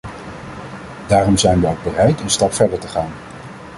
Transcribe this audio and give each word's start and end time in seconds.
Daarom 1.07 1.37
zijn 1.37 1.61
we 1.61 1.67
ook 1.67 1.83
bereid 1.83 2.19
een 2.21 2.29
stap 2.29 2.53
verder 2.53 2.79
te 2.79 2.87
gaan. 2.87 3.11